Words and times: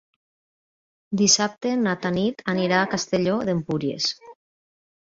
Dissabte 1.21 1.75
na 1.83 1.95
Tanit 2.07 2.43
anirà 2.55 2.81
a 2.81 2.89
Castelló 2.95 3.39
d'Empúries. 3.51 4.15